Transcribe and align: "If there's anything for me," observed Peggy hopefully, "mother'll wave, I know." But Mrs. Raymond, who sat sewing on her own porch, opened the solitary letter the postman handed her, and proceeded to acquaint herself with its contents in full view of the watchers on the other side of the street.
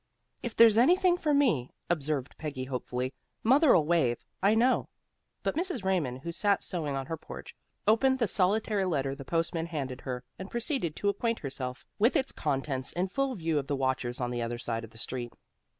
"If 0.41 0.55
there's 0.55 0.79
anything 0.79 1.15
for 1.15 1.31
me," 1.31 1.69
observed 1.87 2.35
Peggy 2.39 2.63
hopefully, 2.63 3.13
"mother'll 3.43 3.85
wave, 3.85 4.17
I 4.41 4.55
know." 4.55 4.89
But 5.43 5.53
Mrs. 5.53 5.83
Raymond, 5.83 6.21
who 6.21 6.31
sat 6.31 6.63
sewing 6.63 6.95
on 6.95 7.05
her 7.05 7.13
own 7.13 7.17
porch, 7.19 7.55
opened 7.87 8.17
the 8.17 8.27
solitary 8.27 8.85
letter 8.85 9.13
the 9.13 9.23
postman 9.25 9.67
handed 9.67 10.01
her, 10.01 10.23
and 10.39 10.49
proceeded 10.49 10.95
to 10.95 11.09
acquaint 11.09 11.37
herself 11.37 11.85
with 11.99 12.15
its 12.15 12.31
contents 12.31 12.93
in 12.93 13.09
full 13.09 13.35
view 13.35 13.59
of 13.59 13.67
the 13.67 13.75
watchers 13.75 14.19
on 14.19 14.31
the 14.31 14.41
other 14.41 14.57
side 14.57 14.83
of 14.83 14.89
the 14.89 14.97
street. 14.97 15.35